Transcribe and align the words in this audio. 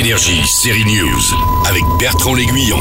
Énergie, 0.00 0.46
série 0.46 0.86
News, 0.86 1.20
avec 1.68 1.84
Bertrand 1.98 2.32
L'Aiguillon. 2.32 2.78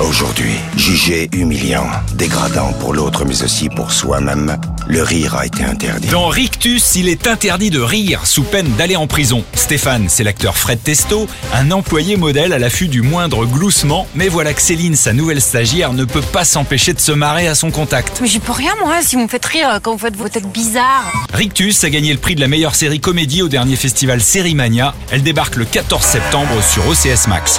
Aujourd'hui, 0.00 0.54
jugé 0.76 1.28
humiliant, 1.32 1.88
dégradant 2.14 2.72
pour 2.74 2.94
l'autre 2.94 3.24
mais 3.24 3.42
aussi 3.42 3.68
pour 3.68 3.90
soi-même, 3.90 4.56
le 4.86 5.02
rire 5.02 5.34
a 5.34 5.44
été 5.44 5.64
interdit. 5.64 6.06
Dans 6.06 6.28
Rictus, 6.28 6.94
il 6.94 7.08
est 7.08 7.26
interdit 7.26 7.70
de 7.70 7.80
rire 7.80 8.24
sous 8.24 8.44
peine 8.44 8.68
d'aller 8.76 8.94
en 8.94 9.08
prison. 9.08 9.42
Stéphane, 9.54 10.06
c'est 10.08 10.22
l'acteur 10.22 10.56
Fred 10.56 10.80
Testo, 10.80 11.26
un 11.52 11.72
employé 11.72 12.16
modèle 12.16 12.52
à 12.52 12.60
l'affût 12.60 12.86
du 12.86 13.02
moindre 13.02 13.44
gloussement. 13.44 14.06
Mais 14.14 14.28
voilà 14.28 14.54
que 14.54 14.62
Céline, 14.62 14.94
sa 14.94 15.12
nouvelle 15.12 15.40
stagiaire, 15.40 15.92
ne 15.92 16.04
peut 16.04 16.22
pas 16.22 16.44
s'empêcher 16.44 16.92
de 16.92 17.00
se 17.00 17.10
marrer 17.10 17.48
à 17.48 17.56
son 17.56 17.72
contact. 17.72 18.20
Mais 18.20 18.28
j'y 18.28 18.38
peux 18.38 18.52
rien, 18.52 18.74
moi, 18.80 19.02
si 19.02 19.16
vous 19.16 19.22
me 19.22 19.28
faites 19.28 19.46
rire 19.46 19.80
quand 19.82 19.90
vous 19.90 19.98
faites 19.98 20.16
vos 20.16 20.28
têtes 20.28 20.46
bizarres. 20.46 21.12
Rictus 21.34 21.82
a 21.82 21.90
gagné 21.90 22.12
le 22.12 22.20
prix 22.20 22.36
de 22.36 22.40
la 22.40 22.48
meilleure 22.48 22.76
série 22.76 23.00
comédie 23.00 23.42
au 23.42 23.48
dernier 23.48 23.74
festival 23.74 24.20
Sérimania. 24.20 24.94
Elle 25.10 25.24
débarque 25.24 25.56
le 25.56 25.64
14 25.64 26.04
septembre 26.04 26.62
sur 26.62 26.86
OCS 26.86 27.26
Max. 27.26 27.58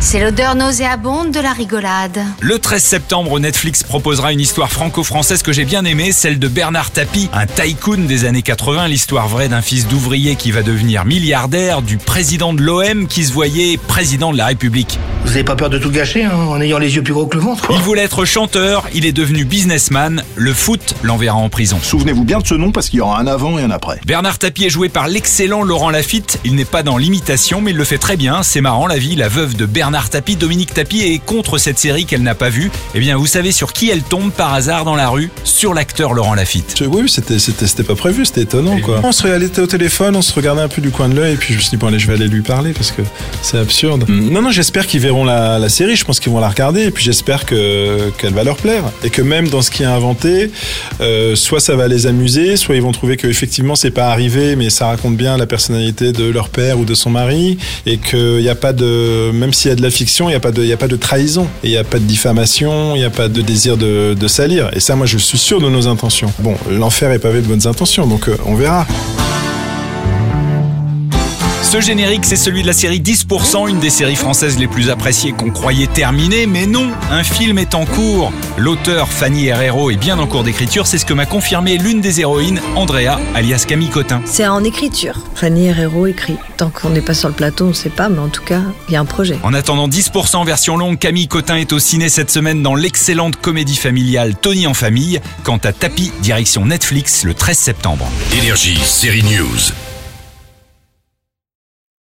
C'est 0.00 0.20
l'odeur 0.20 0.54
nauséabonde 0.54 1.32
de 1.32 1.40
la 1.40 1.52
rigolade. 1.52 2.20
Le 2.40 2.58
13 2.58 2.82
septembre, 2.82 3.40
Netflix 3.40 3.82
proposera 3.82 4.32
une 4.32 4.40
histoire 4.40 4.70
franco-française 4.70 5.42
que 5.42 5.52
j'ai 5.52 5.64
bien 5.64 5.84
aimée, 5.84 6.12
celle 6.12 6.38
de 6.38 6.48
Bernard 6.48 6.90
Tapie, 6.90 7.28
un 7.32 7.46
tycoon 7.46 8.06
des 8.06 8.24
années 8.24 8.42
80, 8.42 8.88
l'histoire 8.88 9.28
vraie 9.28 9.48
d'un 9.48 9.62
fils 9.62 9.88
d'ouvrier 9.88 10.36
qui 10.36 10.52
va 10.52 10.62
devenir 10.62 11.04
milliardaire, 11.04 11.82
du 11.82 11.98
président 11.98 12.54
de 12.54 12.62
l'OM 12.62 13.08
qui 13.08 13.24
se 13.24 13.32
voyait 13.32 13.78
président 13.78 14.32
de 14.32 14.38
la 14.38 14.46
République. 14.46 14.98
Vous 15.26 15.32
n'avez 15.32 15.44
pas 15.44 15.56
peur 15.56 15.70
de 15.70 15.78
tout 15.78 15.90
gâcher 15.90 16.22
hein, 16.22 16.30
en 16.34 16.60
ayant 16.60 16.78
les 16.78 16.94
yeux 16.94 17.02
plus 17.02 17.12
gros 17.12 17.26
que 17.26 17.36
le 17.36 17.42
ventre 17.42 17.66
Il 17.70 17.80
voulait 17.80 18.04
être 18.04 18.24
chanteur, 18.24 18.84
il 18.94 19.04
est 19.04 19.12
devenu 19.12 19.44
businessman, 19.44 20.22
le 20.36 20.54
foot 20.54 20.94
l'enverra 21.02 21.36
en 21.36 21.48
prison. 21.48 21.78
Souvenez-vous 21.82 22.22
bien 22.24 22.38
de 22.38 22.46
ce 22.46 22.54
nom 22.54 22.70
parce 22.70 22.88
qu'il 22.88 23.00
y 23.00 23.02
aura 23.02 23.18
un 23.18 23.26
avant 23.26 23.58
et 23.58 23.62
un 23.64 23.72
après. 23.72 24.00
Bernard 24.06 24.38
Tapie 24.38 24.66
est 24.66 24.70
joué 24.70 24.88
par 24.88 25.08
l'excellent 25.08 25.64
Laurent 25.64 25.90
Lafitte, 25.90 26.38
il 26.44 26.54
n'est 26.54 26.64
pas 26.64 26.84
dans 26.84 26.96
l'imitation 26.96 27.60
mais 27.60 27.72
il 27.72 27.76
le 27.76 27.82
fait 27.82 27.98
très 27.98 28.16
bien, 28.16 28.44
c'est 28.44 28.60
marrant 28.60 28.86
la 28.86 28.98
vie, 28.98 29.16
la 29.16 29.28
veuve 29.28 29.56
de 29.56 29.66
Bernard 29.66 30.10
Tapie, 30.10 30.36
Dominique 30.36 30.72
Tapie 30.72 31.00
est 31.00 31.18
contre 31.18 31.58
cette 31.58 31.80
série 31.80 32.06
qu'elle 32.06 32.22
n'a 32.22 32.36
pas 32.36 32.48
vue. 32.48 32.70
Eh 32.94 33.00
bien 33.00 33.16
vous 33.16 33.26
savez 33.26 33.50
sur 33.50 33.72
qui 33.72 33.90
elle 33.90 34.02
tombe 34.02 34.30
par 34.30 34.54
hasard 34.54 34.84
dans 34.84 34.94
la 34.94 35.08
rue? 35.08 35.30
Sur 35.42 35.74
l'acteur 35.74 36.14
Laurent 36.14 36.34
Lafitte. 36.34 36.84
Oui, 36.88 37.08
c'était, 37.08 37.40
c'était, 37.40 37.66
c'était 37.66 37.82
pas 37.82 37.96
prévu, 37.96 38.24
c'était 38.26 38.42
étonnant 38.42 38.78
quoi. 38.78 39.00
On 39.02 39.10
se 39.10 39.24
regardait 39.24 39.58
au 39.58 39.66
téléphone, 39.66 40.14
on 40.14 40.22
se 40.22 40.32
regardait 40.32 40.62
un 40.62 40.68
peu 40.68 40.80
du 40.80 40.90
coin 40.90 41.08
de 41.08 41.16
l'œil 41.16 41.34
et 41.34 41.36
puis 41.36 41.52
je 41.52 41.58
me 41.58 41.62
suis 41.62 41.70
dit 41.70 41.76
bon 41.78 41.88
allez 41.88 41.98
je 41.98 42.06
vais 42.06 42.14
aller 42.14 42.28
lui 42.28 42.42
parler 42.42 42.72
parce 42.72 42.92
que 42.92 43.02
c'est 43.42 43.58
absurde. 43.58 44.04
Non 44.08 44.40
non 44.40 44.50
j'espère 44.52 44.86
qu'ils 44.86 45.00
verront 45.00 45.15
la, 45.24 45.68
série, 45.68 45.96
je 45.96 46.04
pense 46.04 46.20
qu'ils 46.20 46.32
vont 46.32 46.40
la 46.40 46.48
regarder 46.48 46.84
et 46.84 46.90
puis 46.90 47.04
j'espère 47.04 47.44
que, 47.44 48.10
qu'elle 48.18 48.34
va 48.34 48.44
leur 48.44 48.56
plaire 48.56 48.84
et 49.04 49.10
que 49.10 49.22
même 49.22 49.48
dans 49.48 49.62
ce 49.62 49.70
qui 49.70 49.82
est 49.82 49.86
inventé, 49.86 50.50
euh, 51.00 51.34
soit 51.34 51.60
ça 51.60 51.76
va 51.76 51.88
les 51.88 52.06
amuser, 52.06 52.56
soit 52.56 52.76
ils 52.76 52.82
vont 52.82 52.92
trouver 52.92 53.16
que 53.16 53.26
effectivement 53.26 53.74
c'est 53.74 53.90
pas 53.90 54.08
arrivé 54.08 54.56
mais 54.56 54.70
ça 54.70 54.86
raconte 54.86 55.16
bien 55.16 55.36
la 55.36 55.46
personnalité 55.46 56.12
de 56.12 56.24
leur 56.24 56.48
père 56.48 56.78
ou 56.78 56.84
de 56.84 56.94
son 56.94 57.10
mari 57.10 57.58
et 57.86 57.98
qu'il 57.98 58.38
n'y 58.38 58.48
a 58.48 58.54
pas 58.54 58.72
de, 58.72 59.30
même 59.32 59.52
s'il 59.52 59.70
y 59.70 59.72
a 59.72 59.76
de 59.76 59.82
la 59.82 59.90
fiction, 59.90 60.28
il 60.28 60.32
n'y 60.32 60.36
a 60.36 60.40
pas 60.40 60.52
de, 60.52 60.64
y 60.64 60.72
a 60.72 60.76
pas 60.76 60.88
de 60.88 60.96
trahison, 60.96 61.46
il 61.62 61.70
n'y 61.70 61.76
a 61.76 61.84
pas 61.84 61.98
de 61.98 62.04
diffamation, 62.04 62.94
il 62.94 63.00
n'y 63.00 63.04
a 63.04 63.10
pas 63.10 63.28
de 63.28 63.42
désir 63.42 63.76
de, 63.76 64.14
de 64.14 64.28
salir 64.28 64.70
et 64.72 64.80
ça 64.80 64.96
moi 64.96 65.06
je 65.06 65.18
suis 65.18 65.38
sûr 65.38 65.60
de 65.60 65.68
nos 65.68 65.88
intentions. 65.88 66.32
Bon, 66.40 66.56
l'enfer 66.70 67.10
est 67.12 67.18
pavé 67.18 67.40
de 67.40 67.46
bonnes 67.46 67.66
intentions 67.66 68.06
donc 68.06 68.28
euh, 68.28 68.36
on 68.46 68.54
verra. 68.54 68.86
Ce 71.66 71.80
générique, 71.80 72.24
c'est 72.24 72.36
celui 72.36 72.62
de 72.62 72.68
la 72.68 72.72
série 72.72 73.00
10%, 73.00 73.68
une 73.68 73.80
des 73.80 73.90
séries 73.90 74.14
françaises 74.14 74.56
les 74.56 74.68
plus 74.68 74.88
appréciées 74.88 75.32
qu'on 75.32 75.50
croyait 75.50 75.88
terminée, 75.88 76.46
mais 76.46 76.64
non, 76.64 76.92
un 77.10 77.24
film 77.24 77.58
est 77.58 77.74
en 77.74 77.84
cours. 77.84 78.32
L'auteur 78.56 79.08
Fanny 79.08 79.48
Herrero 79.48 79.90
est 79.90 79.96
bien 79.96 80.16
en 80.20 80.28
cours 80.28 80.44
d'écriture, 80.44 80.86
c'est 80.86 80.96
ce 80.96 81.04
que 81.04 81.12
m'a 81.12 81.26
confirmé 81.26 81.76
l'une 81.76 82.00
des 82.00 82.20
héroïnes, 82.20 82.60
Andrea, 82.76 83.18
alias 83.34 83.64
Camille 83.66 83.88
Cotin. 83.88 84.22
C'est 84.26 84.46
en 84.46 84.62
écriture. 84.62 85.24
Fanny 85.34 85.66
Herrero 85.66 86.06
écrit. 86.06 86.36
Tant 86.56 86.70
qu'on 86.70 86.90
n'est 86.90 87.00
pas 87.00 87.14
sur 87.14 87.28
le 87.28 87.34
plateau, 87.34 87.64
on 87.64 87.70
ne 87.70 87.74
sait 87.74 87.90
pas, 87.90 88.08
mais 88.08 88.20
en 88.20 88.28
tout 88.28 88.44
cas, 88.44 88.62
il 88.88 88.94
y 88.94 88.96
a 88.96 89.00
un 89.00 89.04
projet. 89.04 89.36
En 89.42 89.52
attendant 89.52 89.88
10% 89.88 90.46
version 90.46 90.76
longue, 90.76 91.00
Camille 91.00 91.26
Cotin 91.26 91.56
est 91.56 91.72
au 91.72 91.80
ciné 91.80 92.08
cette 92.08 92.30
semaine 92.30 92.62
dans 92.62 92.76
l'excellente 92.76 93.40
comédie 93.40 93.76
familiale 93.76 94.36
Tony 94.36 94.68
en 94.68 94.74
famille. 94.74 95.20
Quant 95.42 95.58
à 95.64 95.72
Tapi, 95.72 96.12
direction 96.22 96.64
Netflix 96.64 97.24
le 97.24 97.34
13 97.34 97.58
septembre. 97.58 98.06
Énergie, 98.32 98.78
série 98.84 99.24
News. 99.24 99.72